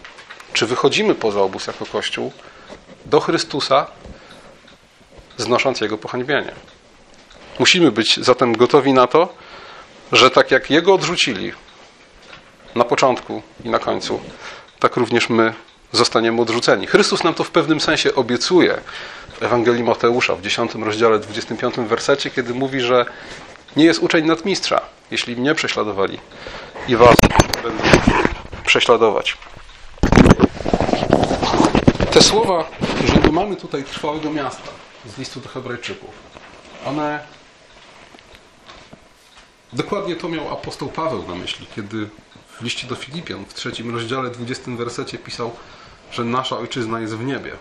czy 0.53 0.65
wychodzimy 0.65 1.15
poza 1.15 1.41
obóz 1.41 1.67
jako 1.67 1.85
Kościół 1.85 2.31
do 3.05 3.19
Chrystusa, 3.19 3.87
znosząc 5.37 5.81
Jego 5.81 5.97
pohańbienie. 5.97 6.51
Musimy 7.59 7.91
być 7.91 8.19
zatem 8.21 8.57
gotowi 8.57 8.93
na 8.93 9.07
to, 9.07 9.33
że 10.11 10.31
tak 10.31 10.51
jak 10.51 10.69
Jego 10.69 10.93
odrzucili 10.93 11.53
na 12.75 12.83
początku 12.83 13.41
i 13.63 13.69
na 13.69 13.79
końcu, 13.79 14.19
tak 14.79 14.95
również 14.95 15.29
my 15.29 15.53
zostaniemy 15.91 16.41
odrzuceni. 16.41 16.87
Chrystus 16.87 17.23
nam 17.23 17.33
to 17.33 17.43
w 17.43 17.51
pewnym 17.51 17.81
sensie 17.81 18.15
obiecuje 18.15 18.81
w 19.39 19.43
Ewangelii 19.43 19.83
Mateusza 19.83 20.35
w 20.35 20.41
10 20.41 20.75
rozdziale 20.75 21.19
25 21.19 21.75
wersecie, 21.75 22.29
kiedy 22.29 22.53
mówi, 22.53 22.81
że 22.81 23.05
nie 23.75 23.85
jest 23.85 24.03
uczeń 24.03 24.25
nadmistrza, 24.25 24.81
jeśli 25.11 25.35
mnie 25.35 25.55
prześladowali 25.55 26.19
i 26.87 26.95
was 26.95 27.15
będą 27.63 27.83
prześladować. 28.65 29.37
Te 32.11 32.21
słowa, 32.21 32.69
że 33.07 33.21
nie 33.21 33.31
mamy 33.31 33.55
tutaj 33.55 33.83
trwałego 33.83 34.31
miasta 34.31 34.71
z 35.05 35.17
listu 35.17 35.39
do 35.39 35.49
Hebrajczyków, 35.49 36.09
one 36.85 37.19
dokładnie 39.73 40.15
to 40.15 40.29
miał 40.29 40.53
apostoł 40.53 40.89
Paweł 40.89 41.27
na 41.27 41.35
myśli, 41.35 41.67
kiedy 41.75 42.09
w 42.47 42.61
liście 42.61 42.87
do 42.87 42.95
Filipian 42.95 43.45
w 43.45 43.53
trzecim 43.53 43.95
rozdziale, 43.95 44.29
20 44.29 44.71
wersecie 44.71 45.17
pisał, 45.17 45.51
że 46.11 46.23
nasza 46.23 46.57
ojczyzna 46.57 46.99
jest 46.99 47.15
w 47.15 47.25
niebie. 47.25 47.51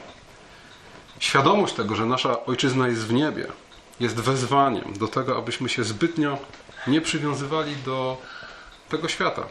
Świadomość 1.19 1.75
tego, 1.75 1.97
że 1.97 2.07
nasza 2.07 2.45
ojczyzna 2.45 2.89
jest 2.89 3.07
w 3.07 3.13
niebie, 3.13 3.47
jest 4.01 4.17
wezwaniem 4.17 4.93
do 4.99 5.09
tego, 5.09 5.37
abyśmy 5.37 5.69
się 5.69 5.85
zbytnio 5.85 6.39
nie 6.87 7.01
przywiązywali 7.01 7.77
do 7.77 8.17
tego 8.89 9.09
świata. 9.09 9.43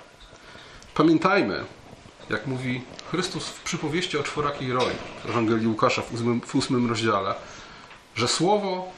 Pamiętajmy, 0.93 1.65
jak 2.29 2.47
mówi 2.47 2.81
Chrystus 3.11 3.47
w 3.47 3.63
przypowieści 3.63 4.17
o 4.17 4.23
czworakiej 4.23 4.73
roli 4.73 4.95
w 5.25 5.29
Ewangelii 5.29 5.67
Łukasza 5.67 6.01
w 6.01 6.55
ósmym, 6.55 6.87
w 6.87 6.89
rozdziale, 6.89 7.35
że 8.15 8.27
słowo, 8.27 8.91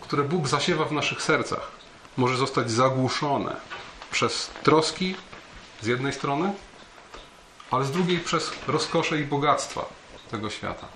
które 0.00 0.24
Bóg 0.24 0.48
zasiewa 0.48 0.84
w 0.84 0.92
naszych 0.92 1.22
sercach, 1.22 1.70
może 2.16 2.36
zostać 2.36 2.70
zagłuszone 2.70 3.56
przez 4.10 4.50
troski 4.62 5.14
z 5.80 5.86
jednej 5.86 6.12
strony, 6.12 6.52
ale 7.70 7.84
z 7.84 7.90
drugiej 7.90 8.18
przez 8.18 8.50
rozkosze 8.66 9.20
i 9.20 9.24
bogactwa 9.24 9.88
tego 10.30 10.50
świata. 10.50 10.88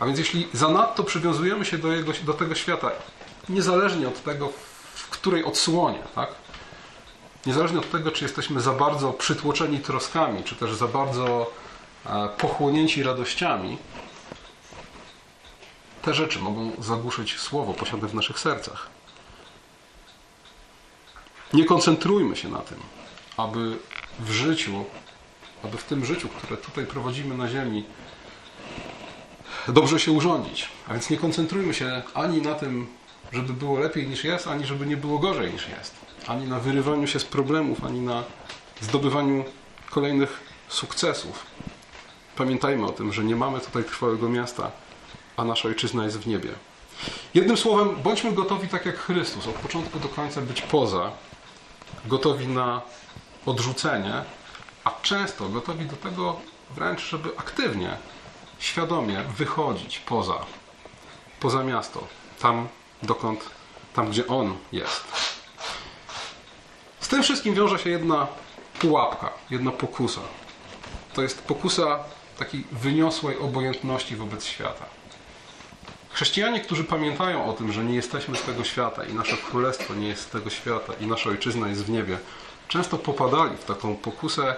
A 0.00 0.06
więc 0.06 0.18
jeśli 0.18 0.48
zanadto 0.52 1.04
przywiązujemy 1.04 1.64
się 1.64 1.78
do, 1.78 1.92
jego, 1.92 2.12
do 2.24 2.34
tego 2.34 2.54
świata, 2.54 2.90
niezależnie 3.48 4.08
od 4.08 4.22
tego, 4.22 4.52
w 4.94 5.08
której 5.10 5.44
odsłonie, 5.44 5.98
tak? 6.14 6.28
Niezależnie 7.46 7.78
od 7.78 7.90
tego, 7.90 8.10
czy 8.10 8.24
jesteśmy 8.24 8.60
za 8.60 8.72
bardzo 8.72 9.12
przytłoczeni 9.12 9.80
troskami, 9.80 10.44
czy 10.44 10.56
też 10.56 10.74
za 10.74 10.88
bardzo 10.88 11.50
e, 12.06 12.28
pochłonięci 12.28 13.02
radościami, 13.02 13.78
te 16.02 16.14
rzeczy 16.14 16.38
mogą 16.38 16.70
zagłuszyć 16.78 17.38
słowo 17.38 17.74
posiadane 17.74 18.08
w 18.08 18.14
naszych 18.14 18.38
sercach. 18.38 18.88
Nie 21.52 21.64
koncentrujmy 21.64 22.36
się 22.36 22.48
na 22.48 22.58
tym, 22.58 22.78
aby 23.36 23.78
w 24.20 24.30
życiu, 24.30 24.84
aby 25.64 25.78
w 25.78 25.84
tym 25.84 26.04
życiu, 26.04 26.28
które 26.28 26.56
tutaj 26.56 26.86
prowadzimy 26.86 27.36
na 27.36 27.48
ziemi, 27.48 27.84
dobrze 29.68 30.00
się 30.00 30.12
urządzić. 30.12 30.68
A 30.88 30.92
więc 30.92 31.10
nie 31.10 31.16
koncentrujmy 31.16 31.74
się 31.74 32.02
ani 32.14 32.42
na 32.42 32.54
tym, 32.54 32.86
żeby 33.32 33.52
było 33.52 33.78
lepiej 33.78 34.08
niż 34.08 34.24
jest, 34.24 34.46
ani 34.46 34.66
żeby 34.66 34.86
nie 34.86 34.96
było 34.96 35.18
gorzej 35.18 35.52
niż 35.52 35.68
jest. 35.68 36.03
Ani 36.26 36.46
na 36.46 36.60
wyrywaniu 36.60 37.06
się 37.06 37.20
z 37.20 37.24
problemów, 37.24 37.84
ani 37.84 38.00
na 38.00 38.24
zdobywaniu 38.80 39.44
kolejnych 39.90 40.40
sukcesów. 40.68 41.46
Pamiętajmy 42.36 42.86
o 42.86 42.92
tym, 42.92 43.12
że 43.12 43.24
nie 43.24 43.36
mamy 43.36 43.60
tutaj 43.60 43.84
trwałego 43.84 44.28
miasta, 44.28 44.70
a 45.36 45.44
nasza 45.44 45.68
ojczyzna 45.68 46.04
jest 46.04 46.18
w 46.18 46.26
niebie. 46.26 46.50
Jednym 47.34 47.56
słowem, 47.56 47.96
bądźmy 48.02 48.32
gotowi 48.32 48.68
tak 48.68 48.86
jak 48.86 48.98
Chrystus, 48.98 49.46
od 49.46 49.54
początku 49.54 50.00
do 50.00 50.08
końca 50.08 50.40
być 50.40 50.62
poza, 50.62 51.12
gotowi 52.06 52.46
na 52.46 52.82
odrzucenie, 53.46 54.22
a 54.84 54.90
często 55.02 55.48
gotowi 55.48 55.86
do 55.86 55.96
tego 55.96 56.40
wręcz, 56.70 57.00
żeby 57.08 57.28
aktywnie, 57.36 57.96
świadomie 58.58 59.22
wychodzić 59.36 59.98
poza, 59.98 60.38
poza 61.40 61.62
miasto, 61.62 62.06
tam 62.40 62.68
dokąd, 63.02 63.50
tam 63.94 64.10
gdzie 64.10 64.26
On 64.26 64.56
jest. 64.72 65.04
Tym 67.14 67.22
wszystkim 67.22 67.54
wiąże 67.54 67.78
się 67.78 67.90
jedna 67.90 68.26
pułapka, 68.78 69.30
jedna 69.50 69.70
pokusa. 69.70 70.20
To 71.12 71.22
jest 71.22 71.42
pokusa 71.42 71.98
takiej 72.38 72.64
wyniosłej 72.72 73.38
obojętności 73.38 74.16
wobec 74.16 74.44
świata. 74.44 74.84
Chrześcijanie, 76.10 76.60
którzy 76.60 76.84
pamiętają 76.84 77.44
o 77.46 77.52
tym, 77.52 77.72
że 77.72 77.84
nie 77.84 77.94
jesteśmy 77.94 78.36
z 78.36 78.42
tego 78.42 78.64
świata 78.64 79.04
i 79.04 79.14
nasze 79.14 79.36
królestwo 79.36 79.94
nie 79.94 80.08
jest 80.08 80.22
z 80.22 80.26
tego 80.26 80.50
świata 80.50 80.92
i 81.00 81.06
nasza 81.06 81.30
ojczyzna 81.30 81.68
jest 81.68 81.84
w 81.84 81.90
niebie, 81.90 82.18
często 82.68 82.98
popadali 82.98 83.56
w 83.56 83.64
taką 83.64 83.96
pokusę 83.96 84.56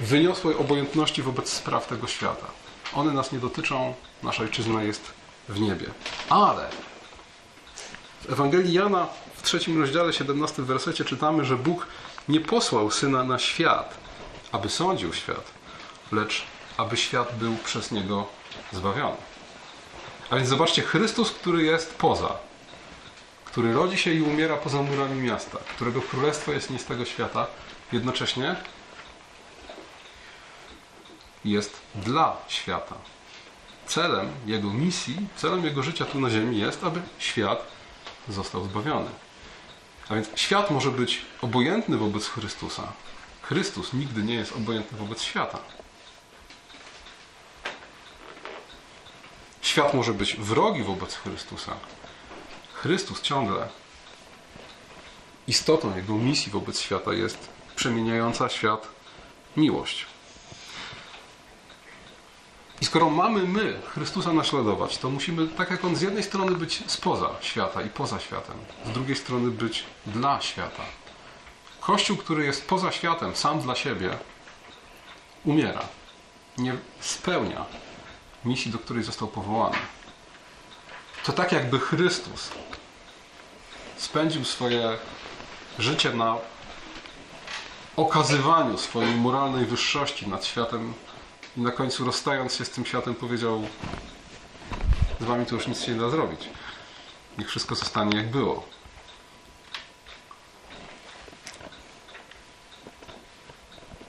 wyniosłej 0.00 0.56
obojętności 0.56 1.22
wobec 1.22 1.52
spraw 1.52 1.86
tego 1.86 2.06
świata. 2.06 2.46
One 2.94 3.12
nas 3.12 3.32
nie 3.32 3.38
dotyczą, 3.38 3.94
nasza 4.22 4.42
ojczyzna 4.42 4.82
jest 4.82 5.12
w 5.48 5.60
niebie. 5.60 5.86
Ale 6.28 6.70
W 8.20 8.32
Ewangelii 8.32 8.72
Jana 8.72 9.06
w 9.34 9.42
trzecim 9.42 9.80
rozdziale, 9.80 10.12
17 10.12 10.62
wersecie 10.62 11.04
czytamy, 11.04 11.44
że 11.44 11.56
Bóg 11.56 11.86
nie 12.28 12.40
posłał 12.40 12.90
Syna 12.90 13.24
na 13.24 13.38
świat, 13.38 13.96
aby 14.52 14.68
sądził 14.68 15.12
świat, 15.12 15.44
lecz 16.12 16.42
aby 16.76 16.96
świat 16.96 17.38
był 17.38 17.56
przez 17.56 17.92
Niego 17.92 18.26
zbawiony. 18.72 19.16
A 20.30 20.36
więc 20.36 20.48
zobaczcie, 20.48 20.82
Chrystus, 20.82 21.30
który 21.30 21.62
jest 21.62 21.94
poza, 21.94 22.36
który 23.44 23.72
rodzi 23.72 23.98
się 23.98 24.12
i 24.12 24.22
umiera 24.22 24.56
poza 24.56 24.82
murami 24.82 25.22
miasta, 25.22 25.58
którego 25.76 26.02
królestwo 26.02 26.52
jest 26.52 26.70
nie 26.70 26.78
z 26.78 26.84
tego 26.84 27.04
świata, 27.04 27.46
jednocześnie 27.92 28.56
jest 31.44 31.80
dla 31.94 32.36
świata. 32.48 32.94
Celem 33.86 34.30
jego 34.46 34.70
misji, 34.70 35.16
celem 35.36 35.64
jego 35.64 35.82
życia 35.82 36.04
tu 36.04 36.20
na 36.20 36.30
ziemi 36.30 36.58
jest, 36.58 36.84
aby 36.84 37.02
świat 37.18 37.79
został 38.32 38.64
zbawiony. 38.64 39.10
A 40.08 40.14
więc 40.14 40.28
świat 40.34 40.70
może 40.70 40.90
być 40.90 41.22
obojętny 41.42 41.96
wobec 41.96 42.28
Chrystusa. 42.28 42.92
Chrystus 43.42 43.92
nigdy 43.92 44.22
nie 44.22 44.34
jest 44.34 44.52
obojętny 44.52 44.98
wobec 44.98 45.22
świata. 45.22 45.58
Świat 49.62 49.94
może 49.94 50.14
być 50.14 50.36
wrogi 50.36 50.82
wobec 50.82 51.16
Chrystusa. 51.16 51.76
Chrystus 52.74 53.22
ciągle 53.22 53.68
istotą 55.46 55.96
jego 55.96 56.14
misji 56.14 56.52
wobec 56.52 56.80
świata 56.80 57.12
jest 57.12 57.48
przemieniająca 57.76 58.48
świat 58.48 58.88
miłość. 59.56 60.06
I 62.80 62.84
skoro 62.84 63.10
mamy 63.10 63.42
my 63.42 63.80
Chrystusa 63.94 64.32
naśladować, 64.32 64.98
to 64.98 65.10
musimy, 65.10 65.48
tak 65.48 65.70
jak 65.70 65.84
On 65.84 65.96
z 65.96 66.00
jednej 66.00 66.22
strony 66.22 66.52
być 66.52 66.82
spoza 66.86 67.30
świata 67.40 67.82
i 67.82 67.88
poza 67.88 68.20
światem, 68.20 68.56
z 68.86 68.90
drugiej 68.90 69.16
strony 69.16 69.50
być 69.50 69.84
dla 70.06 70.40
świata. 70.40 70.82
Kościół, 71.80 72.16
który 72.16 72.44
jest 72.44 72.66
poza 72.66 72.92
światem, 72.92 73.36
sam 73.36 73.60
dla 73.60 73.74
siebie, 73.74 74.18
umiera. 75.44 75.82
Nie 76.58 76.76
spełnia 77.00 77.64
misji, 78.44 78.70
do 78.70 78.78
której 78.78 79.02
został 79.02 79.28
powołany. 79.28 79.76
To 81.24 81.32
tak 81.32 81.52
jakby 81.52 81.78
Chrystus 81.78 82.50
spędził 83.96 84.44
swoje 84.44 84.98
życie 85.78 86.12
na 86.12 86.36
okazywaniu 87.96 88.78
swojej 88.78 89.14
moralnej 89.14 89.66
wyższości 89.66 90.28
nad 90.28 90.44
światem 90.44 90.94
i 91.56 91.60
na 91.60 91.70
końcu 91.70 92.04
rozstając 92.04 92.54
się 92.54 92.64
z 92.64 92.70
tym 92.70 92.84
światem 92.84 93.14
powiedział 93.14 93.62
z 95.20 95.24
wami 95.24 95.46
to 95.46 95.54
już 95.54 95.66
nic 95.66 95.82
się 95.82 95.92
nie 95.92 96.00
da 96.00 96.10
zrobić. 96.10 96.48
Niech 97.38 97.48
wszystko 97.48 97.74
zostanie 97.74 98.16
jak 98.16 98.30
było. 98.30 98.66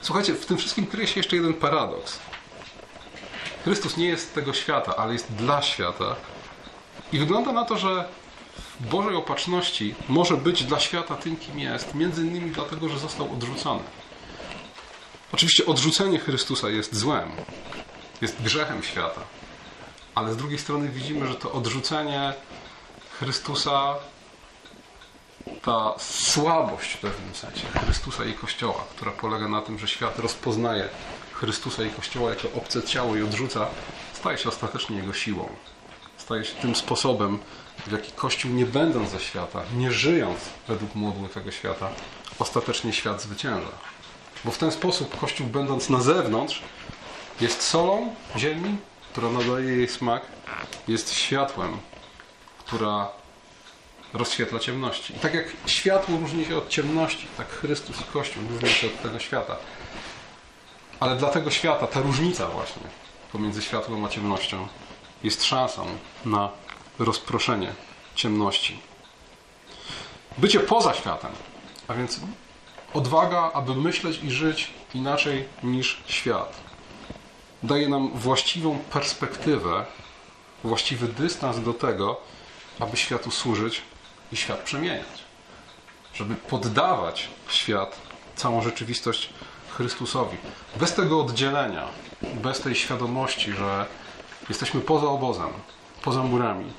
Słuchajcie, 0.00 0.34
w 0.34 0.46
tym 0.46 0.58
wszystkim 0.58 0.86
kryje 0.86 1.06
się 1.06 1.20
jeszcze 1.20 1.36
jeden 1.36 1.54
paradoks. 1.54 2.18
Chrystus 3.64 3.96
nie 3.96 4.06
jest 4.06 4.34
tego 4.34 4.52
świata, 4.52 4.96
ale 4.96 5.12
jest 5.12 5.32
dla 5.32 5.62
świata. 5.62 6.16
I 7.12 7.18
wygląda 7.18 7.52
na 7.52 7.64
to, 7.64 7.76
że 7.76 8.08
w 8.80 8.86
Bożej 8.86 9.14
opatrzności 9.14 9.94
może 10.08 10.36
być 10.36 10.64
dla 10.64 10.80
świata 10.80 11.16
tym, 11.16 11.36
kim 11.36 11.58
jest, 11.58 11.94
między 11.94 12.22
innymi 12.22 12.50
dlatego, 12.50 12.88
że 12.88 12.98
został 12.98 13.32
odrzucony. 13.32 13.82
Oczywiście 15.32 15.66
odrzucenie 15.66 16.18
Chrystusa 16.18 16.68
jest 16.68 16.94
złem, 16.94 17.30
jest 18.20 18.42
grzechem 18.42 18.82
świata, 18.82 19.20
ale 20.14 20.32
z 20.32 20.36
drugiej 20.36 20.58
strony 20.58 20.88
widzimy, 20.88 21.26
że 21.26 21.34
to 21.34 21.52
odrzucenie 21.52 22.34
Chrystusa, 23.18 23.94
ta 25.62 25.94
słabość 25.98 26.92
w 26.92 26.98
pewnym 26.98 27.34
sensie 27.34 27.66
Chrystusa 27.84 28.24
i 28.24 28.34
Kościoła, 28.34 28.84
która 28.96 29.12
polega 29.12 29.48
na 29.48 29.60
tym, 29.60 29.78
że 29.78 29.88
świat 29.88 30.18
rozpoznaje 30.18 30.88
Chrystusa 31.32 31.82
i 31.82 31.90
Kościoła 31.90 32.30
jako 32.30 32.52
obce 32.52 32.82
ciało 32.82 33.16
i 33.16 33.22
odrzuca, 33.22 33.66
staje 34.12 34.38
się 34.38 34.48
ostatecznie 34.48 34.96
jego 34.96 35.12
siłą. 35.12 35.48
Staje 36.16 36.44
się 36.44 36.54
tym 36.54 36.74
sposobem, 36.74 37.38
w 37.86 37.92
jaki 37.92 38.12
Kościół, 38.12 38.50
nie 38.50 38.66
będąc 38.66 39.10
ze 39.10 39.20
świata, 39.20 39.62
nie 39.76 39.92
żyjąc 39.92 40.38
według 40.68 40.94
moduły 40.94 41.28
tego 41.28 41.50
świata, 41.50 41.88
ostatecznie 42.38 42.92
świat 42.92 43.22
zwycięża. 43.22 43.91
Bo 44.44 44.50
w 44.50 44.58
ten 44.58 44.72
sposób 44.72 45.20
Kościół, 45.20 45.46
będąc 45.46 45.90
na 45.90 46.00
zewnątrz, 46.00 46.62
jest 47.40 47.62
solą 47.62 48.14
ziemi, 48.36 48.76
która 49.12 49.30
nadaje 49.30 49.76
jej 49.76 49.88
smak, 49.88 50.22
jest 50.88 51.14
światłem, 51.14 51.78
która 52.58 53.08
rozświetla 54.12 54.58
ciemności. 54.58 55.16
I 55.16 55.18
tak 55.18 55.34
jak 55.34 55.46
światło 55.66 56.18
różni 56.18 56.44
się 56.44 56.56
od 56.56 56.68
ciemności, 56.68 57.26
tak 57.36 57.48
Chrystus 57.48 58.00
i 58.00 58.04
Kościół 58.04 58.42
różni 58.50 58.68
się 58.68 58.86
od 58.86 59.02
tego 59.02 59.18
świata. 59.18 59.56
Ale 61.00 61.16
dla 61.16 61.28
tego 61.28 61.50
świata 61.50 61.86
ta 61.86 62.00
różnica 62.00 62.46
właśnie 62.46 62.82
pomiędzy 63.32 63.62
światłem 63.62 64.04
a 64.04 64.08
ciemnością 64.08 64.68
jest 65.22 65.44
szansą 65.44 65.86
na 66.24 66.50
rozproszenie 66.98 67.72
ciemności. 68.14 68.78
Bycie 70.38 70.60
poza 70.60 70.94
światem, 70.94 71.30
a 71.88 71.94
więc 71.94 72.20
odwaga, 72.94 73.50
aby 73.54 73.74
myśleć 73.74 74.20
i 74.22 74.30
żyć 74.30 74.70
inaczej 74.94 75.48
niż 75.62 76.02
świat, 76.06 76.60
daje 77.62 77.88
nam 77.88 78.10
właściwą 78.14 78.78
perspektywę, 78.78 79.86
właściwy 80.64 81.08
dystans 81.08 81.60
do 81.60 81.74
tego, 81.74 82.20
aby 82.80 82.96
światu 82.96 83.30
służyć 83.30 83.82
i 84.32 84.36
świat 84.36 84.58
przemieniać. 84.58 85.22
Żeby 86.14 86.34
poddawać 86.34 87.28
świat, 87.48 87.98
całą 88.36 88.62
rzeczywistość 88.62 89.28
Chrystusowi. 89.70 90.36
Bez 90.76 90.94
tego 90.94 91.20
oddzielenia, 91.20 91.88
bez 92.22 92.60
tej 92.60 92.74
świadomości, 92.74 93.52
że 93.52 93.86
jesteśmy 94.48 94.80
poza 94.80 95.06
obozem, 95.06 95.48
poza 96.02 96.22
murami, 96.22 96.72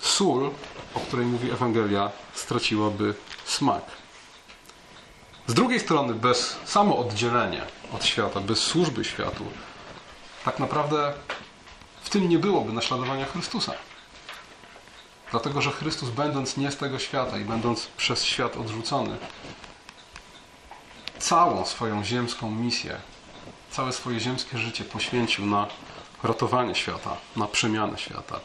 sól, 0.00 0.50
o 0.94 1.00
której 1.00 1.26
mówi 1.26 1.50
Ewangelia, 1.50 2.10
straciłaby 2.34 3.14
smak. 3.44 3.99
Z 5.46 5.54
drugiej 5.54 5.80
strony, 5.80 6.14
bez 6.14 6.56
samo 6.64 6.98
oddzielenia 6.98 7.66
od 7.92 8.04
świata, 8.04 8.40
bez 8.40 8.58
służby 8.58 9.04
światu, 9.04 9.44
tak 10.44 10.58
naprawdę 10.58 11.12
w 12.02 12.10
tym 12.10 12.28
nie 12.28 12.38
byłoby 12.38 12.72
naśladowania 12.72 13.26
Chrystusa. 13.26 13.72
Dlatego, 15.30 15.62
że 15.62 15.70
Chrystus, 15.70 16.10
będąc 16.10 16.56
nie 16.56 16.70
z 16.70 16.76
tego 16.76 16.98
świata 16.98 17.38
i 17.38 17.44
będąc 17.44 17.86
przez 17.86 18.24
świat 18.24 18.56
odrzucony, 18.56 19.16
całą 21.18 21.64
swoją 21.64 22.04
ziemską 22.04 22.50
misję, 22.50 22.96
całe 23.70 23.92
swoje 23.92 24.20
ziemskie 24.20 24.58
życie 24.58 24.84
poświęcił 24.84 25.46
na 25.46 25.66
ratowanie 26.22 26.74
świata, 26.74 27.16
na 27.36 27.46
przemianę 27.46 27.98
świata. 27.98 28.40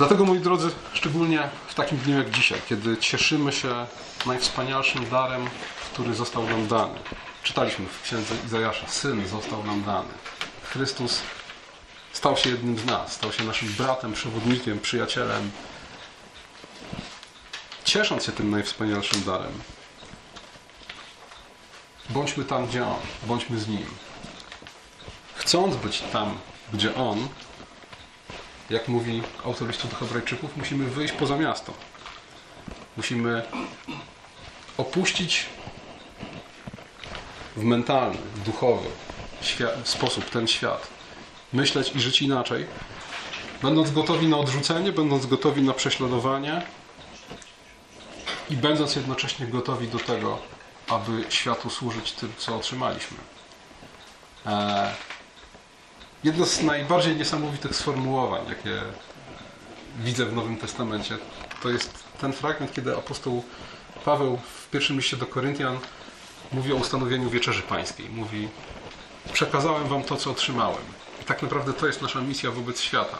Dlatego, 0.00 0.24
moi 0.24 0.40
drodzy, 0.40 0.70
szczególnie 0.92 1.48
w 1.68 1.74
takim 1.74 1.98
dniu 1.98 2.18
jak 2.18 2.30
dzisiaj, 2.30 2.60
kiedy 2.68 2.96
cieszymy 2.96 3.52
się 3.52 3.86
najwspanialszym 4.26 5.08
darem, 5.10 5.50
który 5.92 6.14
został 6.14 6.44
nam 6.44 6.66
dany. 6.66 6.98
Czytaliśmy 7.42 7.86
w 7.86 8.02
księdze 8.02 8.34
Izajasza: 8.46 8.88
Syn 8.88 9.28
został 9.28 9.64
nam 9.64 9.84
dany. 9.84 10.08
Chrystus 10.62 11.22
stał 12.12 12.36
się 12.36 12.50
jednym 12.50 12.78
z 12.78 12.84
nas, 12.84 13.12
stał 13.12 13.32
się 13.32 13.44
naszym 13.44 13.68
bratem, 13.68 14.12
przewodnikiem, 14.12 14.80
przyjacielem. 14.80 15.50
Ciesząc 17.84 18.24
się 18.24 18.32
tym 18.32 18.50
najwspanialszym 18.50 19.24
darem, 19.24 19.52
bądźmy 22.10 22.44
tam, 22.44 22.66
gdzie 22.66 22.86
On, 22.86 23.00
bądźmy 23.26 23.58
z 23.58 23.68
Nim. 23.68 23.86
Chcąc 25.34 25.76
być 25.76 26.00
tam, 26.00 26.38
gdzie 26.72 26.94
On, 26.94 27.28
jak 28.70 28.88
mówi 28.88 29.22
autor 29.44 29.68
listu 29.68 29.88
do 29.88 29.96
Hebrajczyków, 29.96 30.56
musimy 30.56 30.84
wyjść 30.84 31.14
poza 31.14 31.36
miasto. 31.36 31.72
Musimy 32.96 33.42
opuścić 34.76 35.46
w 37.56 37.64
mentalny, 37.64 38.18
w 38.34 38.40
duchowy 38.40 38.88
sposób 39.84 40.30
ten 40.30 40.48
świat. 40.48 40.88
Myśleć 41.52 41.96
i 41.96 42.00
żyć 42.00 42.22
inaczej. 42.22 42.66
Będąc 43.62 43.90
gotowi 43.90 44.28
na 44.28 44.38
odrzucenie, 44.38 44.92
będąc 44.92 45.26
gotowi 45.26 45.62
na 45.62 45.72
prześladowanie 45.72 46.62
i 48.50 48.56
będąc 48.56 48.96
jednocześnie 48.96 49.46
gotowi 49.46 49.88
do 49.88 49.98
tego, 49.98 50.38
aby 50.88 51.24
światu 51.28 51.70
służyć 51.70 52.12
tym, 52.12 52.32
co 52.38 52.56
otrzymaliśmy. 52.56 53.16
E, 54.46 54.94
jedno 56.24 56.46
z 56.46 56.62
najbardziej 56.62 57.16
niesamowitych 57.16 57.76
sformułowań, 57.76 58.48
jakie 58.48 58.80
widzę 59.98 60.26
w 60.26 60.32
Nowym 60.32 60.56
Testamencie, 60.56 61.18
to 61.62 61.68
jest 61.68 62.04
ten 62.20 62.32
fragment, 62.32 62.72
kiedy 62.72 62.96
apostoł 62.96 63.44
Paweł 64.04 64.38
w 64.64 64.70
pierwszym 64.70 64.96
liście 64.96 65.16
do 65.16 65.26
Koryntian 65.26 65.78
mówi 66.52 66.72
o 66.72 66.76
ustanowieniu 66.76 67.30
wieczerzy 67.30 67.62
pańskiej. 67.62 68.08
Mówi, 68.08 68.48
przekazałem 69.32 69.88
wam 69.88 70.02
to, 70.02 70.16
co 70.16 70.30
otrzymałem. 70.30 70.82
I 71.22 71.24
tak 71.24 71.42
naprawdę 71.42 71.72
to 71.72 71.86
jest 71.86 72.02
nasza 72.02 72.20
misja 72.20 72.50
wobec 72.50 72.80
świata. 72.80 73.18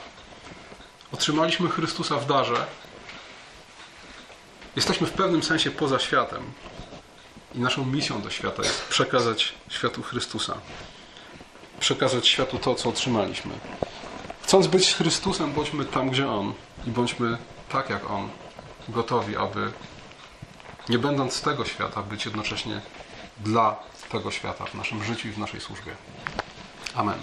Otrzymaliśmy 1.13 1.69
Chrystusa 1.69 2.17
w 2.17 2.27
darze. 2.27 2.67
Jesteśmy 4.77 5.07
w 5.07 5.13
pewnym 5.13 5.43
sensie 5.43 5.71
poza 5.71 5.99
światem. 5.99 6.43
I 7.55 7.59
naszą 7.59 7.85
misją 7.85 8.23
do 8.23 8.31
świata 8.31 8.63
jest 8.63 8.83
przekazać 8.83 9.55
światu 9.69 10.03
Chrystusa. 10.03 10.61
Przekazać 11.81 12.29
światu 12.29 12.59
to, 12.59 12.75
co 12.75 12.89
otrzymaliśmy. 12.89 13.53
Chcąc 14.43 14.67
być 14.67 14.95
Chrystusem, 14.95 15.53
bądźmy 15.53 15.85
tam, 15.85 16.11
gdzie 16.11 16.31
On. 16.31 16.55
I 16.87 16.91
bądźmy 16.91 17.39
tak 17.69 17.91
jak 17.91 18.11
On. 18.11 18.29
Gotowi, 18.89 19.37
aby 19.37 19.73
nie 20.89 20.99
będąc 20.99 21.43
tego 21.43 21.65
świata, 21.65 22.03
być 22.03 22.25
jednocześnie 22.25 22.81
dla 23.41 23.77
tego 24.11 24.31
świata 24.31 24.65
w 24.65 24.75
naszym 24.75 25.05
życiu 25.05 25.29
i 25.29 25.33
w 25.33 25.39
naszej 25.39 25.61
służbie. 25.61 25.93
Amen. 26.95 27.19